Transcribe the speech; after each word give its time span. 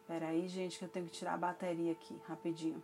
Espera 0.01 0.29
aí, 0.29 0.47
gente, 0.47 0.79
que 0.79 0.85
eu 0.85 0.89
tenho 0.89 1.05
que 1.05 1.11
tirar 1.11 1.35
a 1.35 1.37
bateria 1.37 1.91
aqui, 1.91 2.19
rapidinho. 2.27 2.83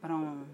Pronto. 0.00 0.46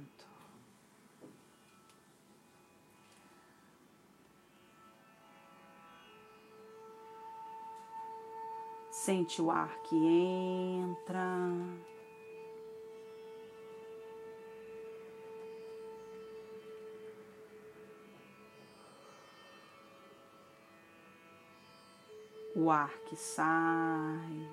Sente 8.90 9.42
o 9.42 9.50
ar 9.50 9.68
que 9.82 9.94
entra. 9.94 11.20
O 22.62 22.70
ar 22.70 22.96
que 23.06 23.16
sai. 23.16 24.48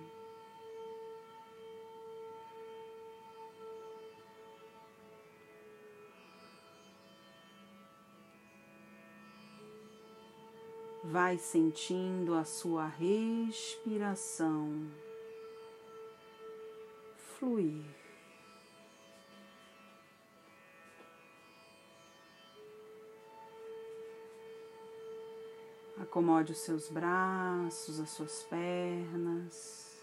vai 11.04 11.38
sentindo 11.38 12.34
a 12.36 12.44
sua 12.44 12.86
respiração 12.86 14.72
fluir. 17.16 17.99
Acomode 26.10 26.54
os 26.54 26.58
seus 26.58 26.90
braços, 26.90 28.00
as 28.00 28.10
suas 28.10 28.42
pernas. 28.42 29.96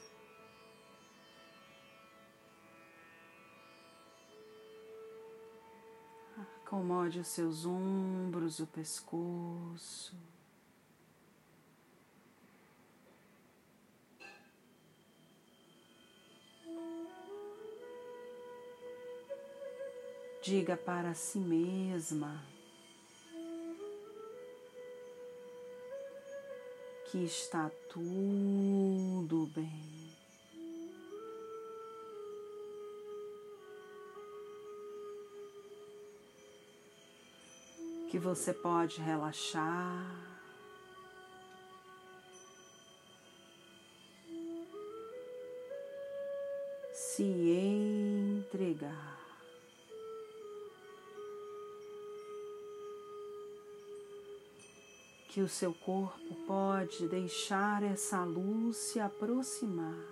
Acomode 6.65 7.19
os 7.19 7.27
seus 7.27 7.67
ombros, 7.67 8.61
o 8.61 8.69
pescoço. 8.69 10.15
Diga 20.41 20.77
para 20.77 21.15
si 21.15 21.41
mesma 21.41 22.56
que 27.11 27.25
está 27.25 27.71
tudo 27.89 29.47
bem. 29.55 29.97
Que 38.11 38.19
você 38.19 38.53
pode 38.53 39.01
relaxar. 39.01 40.05
Se 46.93 47.23
entregar. 48.43 49.16
Que 55.36 55.42
o 55.42 55.48
seu 55.50 55.74
corpo 55.74 56.34
pode 56.47 57.06
deixar 57.08 57.82
essa 57.82 58.24
luz 58.24 58.74
se 58.78 58.98
aproximar. 58.98 60.02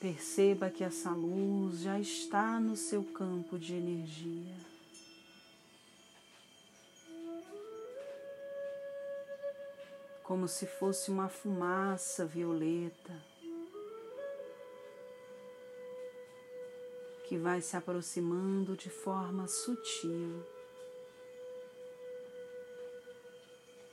Perceba 0.00 0.68
que 0.70 0.82
essa 0.82 1.10
luz 1.10 1.82
já 1.82 2.00
está 2.00 2.58
no 2.58 2.74
seu 2.74 3.04
campo 3.04 3.56
de 3.56 3.74
energia. 3.74 4.56
Como 10.24 10.48
se 10.48 10.66
fosse 10.66 11.12
uma 11.12 11.28
fumaça 11.28 12.26
violeta 12.26 13.14
que 17.28 17.36
vai 17.36 17.60
se 17.60 17.76
aproximando 17.76 18.74
de 18.74 18.88
forma 18.88 19.46
sutil, 19.46 20.42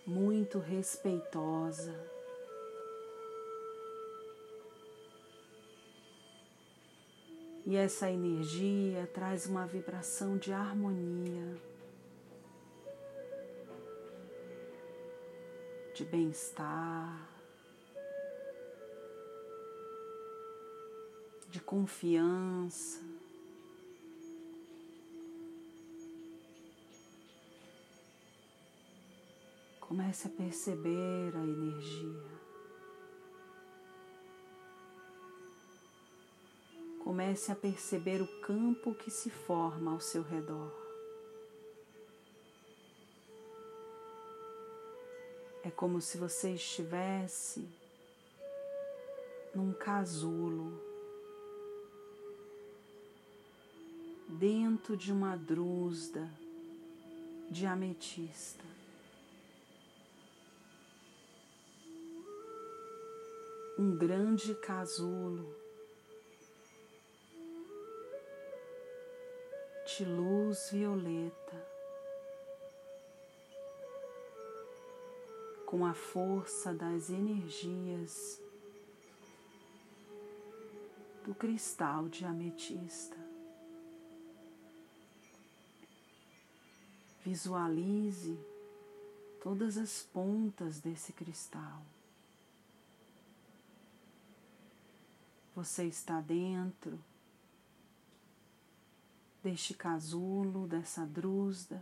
muito 0.07 0.57
respeitosa. 0.57 1.93
E 7.65 7.75
essa 7.75 8.09
energia 8.09 9.05
traz 9.13 9.47
uma 9.47 9.67
vibração 9.67 10.37
de 10.37 10.53
harmonia, 10.53 11.57
de 15.93 16.05
bem-estar, 16.05 17.29
de 21.49 21.59
confiança. 21.59 23.14
Comece 29.87 30.27
a 30.27 30.31
perceber 30.31 31.35
a 31.35 31.43
energia. 31.43 32.35
Comece 37.03 37.51
a 37.51 37.55
perceber 37.55 38.19
o 38.21 38.41
campo 38.41 38.95
que 38.95 39.11
se 39.11 39.29
forma 39.29 39.91
ao 39.91 39.99
seu 39.99 40.23
redor. 40.23 40.73
É 45.63 45.69
como 45.69 46.01
se 46.01 46.17
você 46.17 46.53
estivesse 46.53 47.67
num 49.53 49.71
casulo, 49.71 50.81
dentro 54.27 54.97
de 54.97 55.11
uma 55.11 55.37
drusda 55.37 56.29
de 57.49 57.65
ametista. 57.65 58.74
Um 63.77 63.95
grande 63.97 64.55
casulo 64.55 65.53
de 69.85 70.05
luz 70.05 70.69
violeta 70.71 71.67
com 75.65 75.85
a 75.85 75.93
força 75.93 76.73
das 76.73 77.09
energias 77.09 78.41
do 81.25 81.35
cristal 81.35 82.07
de 82.07 82.23
ametista. 82.23 83.17
Visualize 87.23 88.39
todas 89.41 89.77
as 89.77 90.03
pontas 90.03 90.79
desse 90.79 91.11
cristal. 91.11 91.81
Você 95.55 95.85
está 95.85 96.19
dentro 96.19 96.99
deste 99.41 99.73
casulo, 99.73 100.67
dessa 100.67 101.05
drusda. 101.05 101.81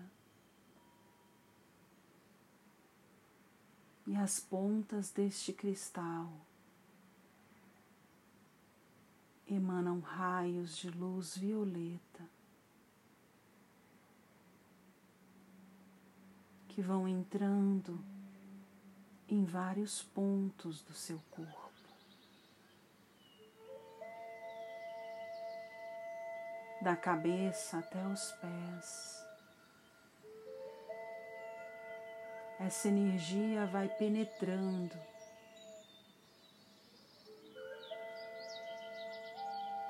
E 4.06 4.16
as 4.16 4.40
pontas 4.40 5.10
deste 5.10 5.52
cristal 5.52 6.31
emanam 9.48 10.00
raios 10.02 10.78
de 10.78 10.92
luz 10.92 11.38
violeta 11.38 12.30
que 16.68 16.81
vão 16.81 17.08
entrando 17.08 18.04
em 19.28 19.46
vários 19.46 20.04
pontos 20.04 20.81
do 20.81 20.94
seu 20.94 21.19
corpo. 21.31 21.62
da 26.83 26.97
cabeça 26.97 27.77
até 27.77 28.06
os 28.07 28.31
pés. 28.33 29.25
Essa 32.59 32.89
energia 32.89 33.65
vai 33.68 33.88
penetrando 33.88 35.00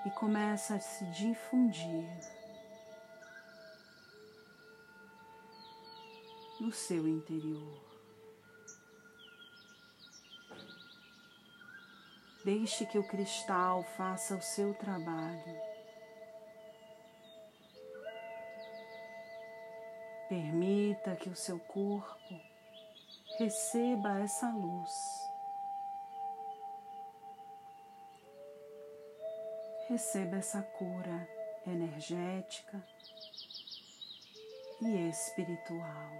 e 0.05 0.11
começa 0.11 0.75
a 0.75 0.79
se 0.79 1.03
difundir 1.05 2.07
no 6.61 6.71
seu 6.71 7.07
interior. 7.07 7.81
Deixe 12.45 12.85
que 12.85 12.99
o 12.99 13.07
cristal 13.07 13.83
faça 13.97 14.35
o 14.35 14.41
seu 14.41 14.73
trabalho. 14.75 15.72
Permita 20.33 21.15
que 21.15 21.29
o 21.29 21.35
seu 21.35 21.59
corpo 21.59 22.41
receba 23.37 24.19
essa 24.19 24.49
luz. 24.49 24.91
Receba 29.87 30.37
essa 30.37 30.63
cura 30.63 31.29
energética 31.67 32.83
e 34.81 35.07
espiritual. 35.07 36.11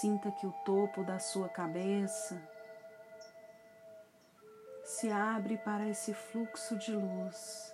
Sinta 0.00 0.32
que 0.32 0.46
o 0.46 0.52
topo 0.64 1.04
da 1.04 1.18
sua 1.18 1.50
cabeça 1.50 2.40
se 4.82 5.10
abre 5.10 5.58
para 5.58 5.86
esse 5.86 6.14
fluxo 6.14 6.78
de 6.78 6.92
luz. 6.92 7.69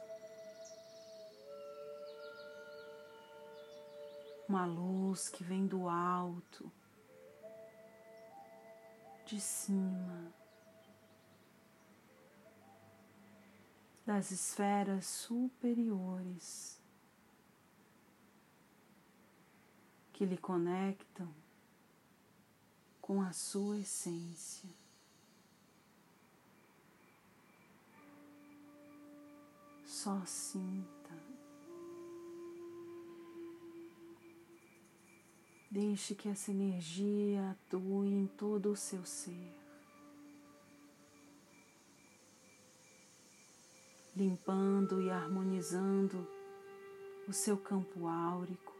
Uma 4.48 4.64
luz 4.64 5.28
que 5.28 5.43
vem 5.43 5.66
do 5.66 5.88
alto, 5.88 6.70
de 9.26 9.40
cima, 9.40 10.32
das 14.06 14.31
esferas 14.31 15.04
superiores 15.04 16.81
que 20.12 20.25
lhe 20.25 20.38
conectam 20.38 21.28
com 23.02 23.20
a 23.20 23.32
sua 23.32 23.78
essência. 23.78 24.70
Só 29.84 30.25
sinta. 30.25 30.95
Deixe 35.71 36.15
que 36.15 36.29
essa 36.29 36.51
energia 36.51 37.51
atue 37.51 38.09
em 38.09 38.27
todo 38.27 38.71
o 38.71 38.77
seu 38.77 39.05
ser. 39.05 39.55
Limpando 44.15 45.03
e 45.03 45.11
harmonizando 45.11 46.27
o 47.29 47.33
seu 47.33 47.57
campo 47.59 48.07
áurico. 48.07 48.77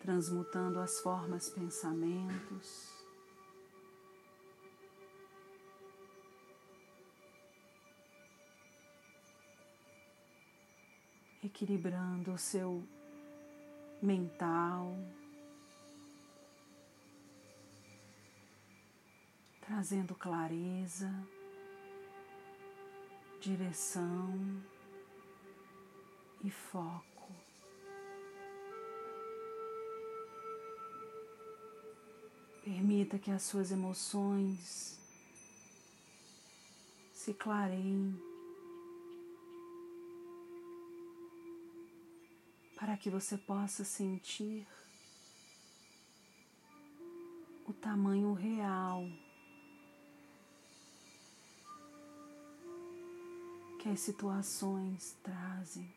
transmutando 0.00 0.80
as 0.80 0.98
formas 1.00 1.50
pensamentos. 1.50 2.99
Equilibrando 11.42 12.32
o 12.32 12.38
seu 12.38 12.86
mental, 14.02 14.94
trazendo 19.60 20.14
clareza, 20.14 21.10
direção 23.40 24.62
e 26.44 26.50
foco. 26.50 27.32
Permita 32.62 33.18
que 33.18 33.30
as 33.30 33.42
suas 33.42 33.70
emoções 33.70 35.00
se 37.12 37.32
clareiem 37.32 38.29
para 42.80 42.96
que 42.96 43.10
você 43.10 43.36
possa 43.36 43.84
sentir 43.84 44.66
o 47.66 47.74
tamanho 47.74 48.32
real 48.32 49.04
que 53.78 53.88
as 53.90 54.00
situações 54.00 55.14
trazem. 55.22 55.94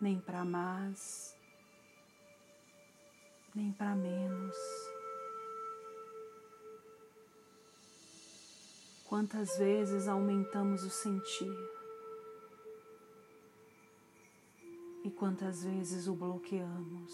Nem 0.00 0.20
para 0.20 0.44
mais, 0.44 1.36
nem 3.54 3.72
para 3.72 3.94
menos. 3.94 4.56
Quantas 9.04 9.56
vezes 9.56 10.08
aumentamos 10.08 10.82
o 10.82 10.90
sentir 10.90 11.73
e 15.04 15.10
quantas 15.10 15.62
vezes 15.62 16.08
o 16.08 16.14
bloqueamos. 16.14 17.12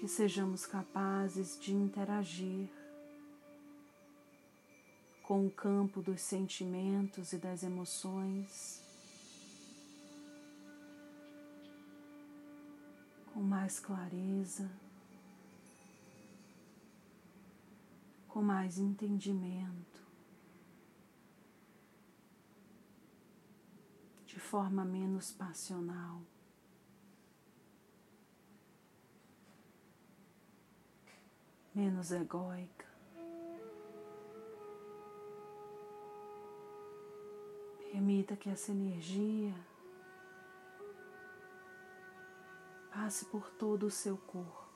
Que 0.00 0.08
sejamos 0.08 0.66
capazes 0.66 1.60
de 1.60 1.74
interagir 1.74 2.68
com 5.22 5.46
o 5.46 5.50
campo 5.50 6.02
dos 6.02 6.20
sentimentos 6.22 7.32
e 7.32 7.38
das 7.38 7.62
emoções 7.62 8.82
com 13.40 13.40
mais 13.40 13.80
clareza, 13.80 14.70
com 18.28 18.42
mais 18.42 18.78
entendimento, 18.78 20.02
de 24.26 24.38
forma 24.50 24.84
menos 24.84 25.30
passional. 25.30 26.20
Menos 31.72 32.10
egóica. 32.10 32.84
Permita 37.92 38.36
que 38.36 38.50
essa 38.50 38.72
energia 38.72 39.54
passe 42.92 43.24
por 43.26 43.48
todo 43.50 43.86
o 43.86 43.90
seu 43.90 44.16
corpo, 44.16 44.68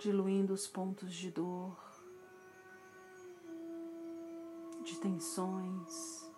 diluindo 0.00 0.52
os 0.52 0.66
pontos 0.66 1.14
de 1.14 1.30
dor, 1.30 1.91
de 4.82 4.98
tensões. 4.98 6.30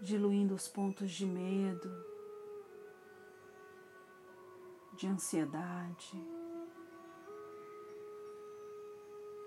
Diluindo 0.00 0.54
os 0.54 0.68
pontos 0.68 1.10
de 1.10 1.26
medo, 1.26 1.90
de 4.94 5.06
ansiedade. 5.06 6.26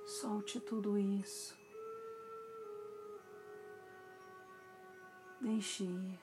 Solte 0.05 0.59
tudo 0.59 0.97
isso. 0.97 1.57
Deixe 5.41 5.83
ir. 5.83 6.19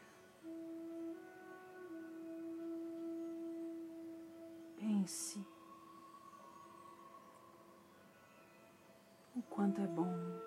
Pense 4.76 5.44
quanto 9.50 9.80
é 9.80 9.86
bom 9.86 10.40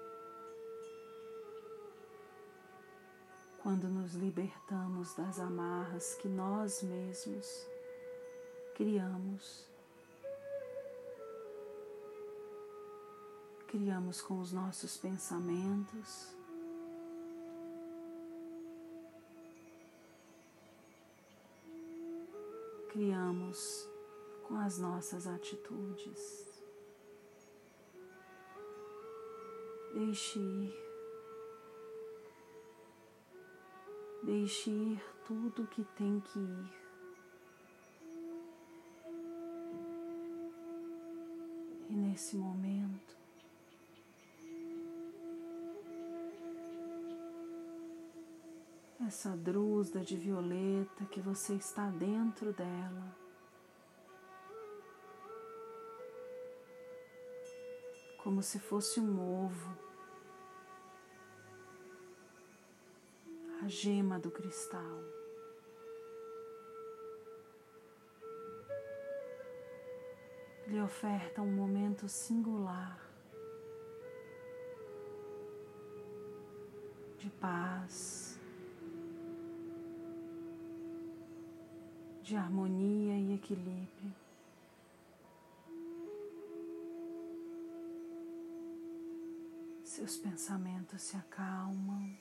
quando 3.61 3.87
nos 3.87 4.13
libertamos 4.15 5.13
das 5.13 5.39
amarras 5.39 6.15
que 6.15 6.27
nós 6.27 6.83
mesmos 6.83 7.65
criamos. 8.75 9.65
Criamos 13.67 14.21
com 14.21 14.39
os 14.39 14.51
nossos 14.51 14.97
pensamentos 14.97 16.33
criamos 22.93 23.89
com 24.47 24.55
as 24.55 24.77
nossas 24.77 25.25
atitudes. 25.25 26.52
Deixe 29.93 30.39
ir. 30.39 30.73
Deixe 34.23 34.71
ir 34.71 35.03
tudo 35.27 35.67
que 35.67 35.83
tem 35.95 36.19
que 36.19 36.39
ir. 36.39 36.83
E 41.89 41.95
nesse 41.95 42.35
momento, 42.35 43.15
essa 49.05 49.37
drusda 49.37 49.99
de 49.99 50.17
violeta 50.17 51.05
que 51.05 51.21
você 51.21 51.53
está 51.53 51.91
dentro 51.91 52.51
dela. 52.51 53.22
Como 58.23 58.41
se 58.41 58.57
fosse 58.57 59.01
um 59.01 59.45
ovo, 59.45 59.77
a 63.61 63.67
gema 63.67 64.17
do 64.17 64.31
cristal. 64.31 65.03
Lhe 70.67 70.81
oferta 70.81 71.41
um 71.41 71.51
momento 71.51 72.07
singular 72.07 72.97
de 77.17 77.29
paz. 77.29 78.39
de 82.23 82.37
harmonia 82.37 83.19
e 83.19 83.35
equilíbrio. 83.35 84.22
Seus 89.93 90.17
pensamentos 90.17 91.03
se 91.03 91.15
acalmam. 91.15 92.17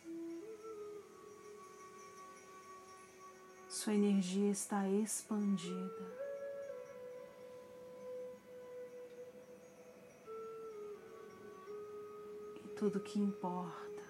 Sua 3.67 3.95
energia 3.95 4.51
está 4.51 4.87
expandida. 4.87 6.19
E 12.63 12.69
tudo 12.77 13.01
que 13.01 13.19
importa 13.19 14.03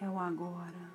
é 0.00 0.10
o 0.10 0.18
agora. 0.18 0.90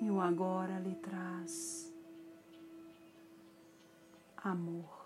E 0.00 0.08
o 0.08 0.20
agora 0.20 0.78
lhe 0.78 0.94
traz 0.94 1.92
amor. 4.36 5.01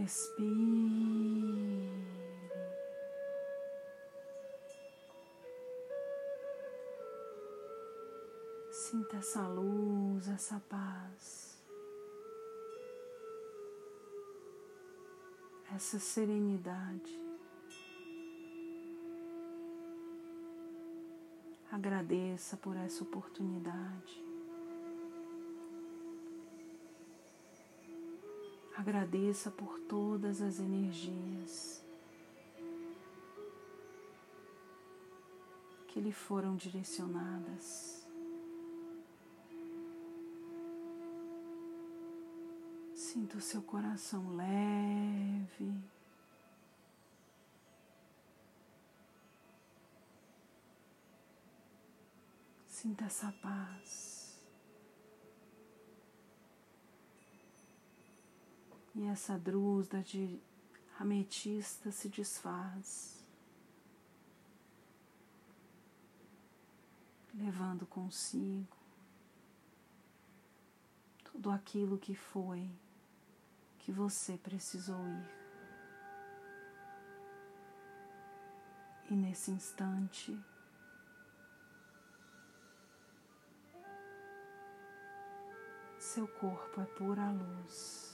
Respire. 0.00 1.90
Sinta 8.72 9.18
essa 9.18 9.46
luz, 9.46 10.26
essa 10.26 10.58
paz, 10.70 11.62
essa 15.74 15.98
serenidade. 15.98 17.20
Agradeça 21.70 22.56
por 22.56 22.74
essa 22.74 23.04
oportunidade. 23.04 24.29
Agradeça 28.80 29.50
por 29.50 29.78
todas 29.80 30.40
as 30.40 30.58
energias 30.58 31.84
que 35.86 36.00
lhe 36.00 36.12
foram 36.12 36.56
direcionadas. 36.56 38.08
Sinta 42.94 43.36
o 43.36 43.40
seu 43.42 43.60
coração 43.60 44.34
leve. 44.34 45.78
Sinta 52.66 53.04
essa 53.04 53.30
paz. 53.42 54.19
E 59.00 59.06
essa 59.06 59.38
drusda 59.38 60.02
de 60.02 60.38
ametista 60.98 61.90
se 61.90 62.06
desfaz, 62.06 63.24
levando 67.32 67.86
consigo 67.86 68.76
tudo 71.24 71.50
aquilo 71.50 71.96
que 71.96 72.14
foi 72.14 72.70
que 73.78 73.90
você 73.90 74.36
precisou 74.36 75.02
ir. 75.08 75.30
E 79.10 79.14
nesse 79.14 79.50
instante, 79.50 80.38
Seu 85.98 86.26
corpo 86.26 86.80
é 86.80 86.84
pura 86.84 87.30
luz. 87.30 88.09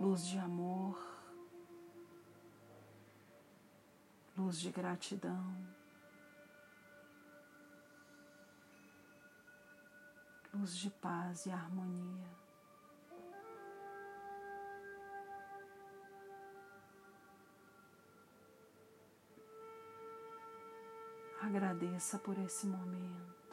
Luz 0.00 0.26
de 0.26 0.38
amor, 0.38 0.98
luz 4.36 4.60
de 4.60 4.70
gratidão, 4.70 5.56
luz 10.52 10.76
de 10.76 10.90
paz 10.90 11.46
e 11.46 11.50
harmonia. 11.50 12.44
Agradeça 21.40 22.18
por 22.18 22.36
esse 22.38 22.66
momento. 22.66 23.43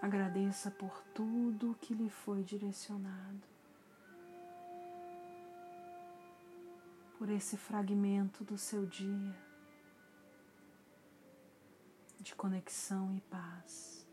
Agradeça 0.00 0.70
por 0.70 1.02
tudo 1.14 1.76
que 1.80 1.94
lhe 1.94 2.08
foi 2.08 2.42
direcionado. 2.42 3.42
Por 7.18 7.30
esse 7.30 7.56
fragmento 7.56 8.44
do 8.44 8.58
seu 8.58 8.84
dia 8.86 9.34
de 12.20 12.34
conexão 12.34 13.14
e 13.14 13.20
paz. 13.22 14.06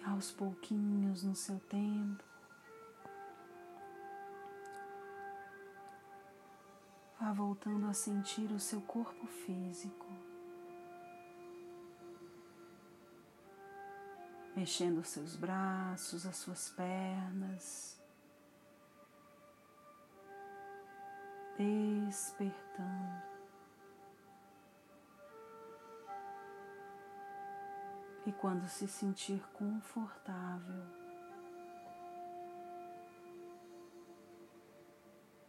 E 0.00 0.04
aos 0.04 0.32
pouquinhos, 0.32 1.22
no 1.22 1.34
seu 1.34 1.58
tempo, 1.60 2.24
Vá 7.22 7.32
voltando 7.32 7.86
a 7.86 7.92
sentir 7.92 8.50
o 8.50 8.58
seu 8.58 8.80
corpo 8.80 9.28
físico, 9.28 10.08
mexendo 14.62 14.98
os 14.98 15.08
seus 15.08 15.34
braços, 15.34 16.24
as 16.24 16.36
suas 16.36 16.70
pernas, 16.70 18.00
despertando. 21.58 23.22
E 28.24 28.30
quando 28.30 28.68
se 28.68 28.86
sentir 28.86 29.42
confortável, 29.52 31.02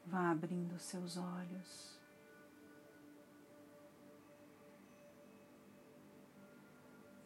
Vá 0.06 0.30
abrindo 0.30 0.78
seus 0.78 1.18
olhos. 1.18 2.03